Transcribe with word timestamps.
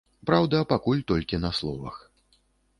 Праўда, 0.29 0.61
пакуль 0.71 1.05
толькі 1.13 1.41
на 1.45 1.53
словах. 1.61 2.03